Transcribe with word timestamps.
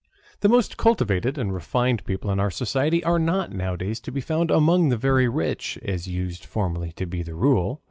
The 0.39 0.49
most 0.49 0.77
cultivated 0.77 1.37
and 1.37 1.53
refined 1.53 2.05
people 2.05 2.31
of 2.31 2.39
our 2.39 2.49
society 2.49 3.03
are 3.03 3.19
not 3.19 3.51
nowadays 3.51 3.99
to 3.99 4.11
be 4.11 4.19
found 4.19 4.49
among 4.49 4.89
the 4.89 4.97
very 4.97 5.27
rich, 5.27 5.77
as 5.85 6.07
used 6.07 6.43
formerly 6.43 6.91
to 6.93 7.05
be 7.05 7.21
the 7.21 7.35
rule. 7.35 7.79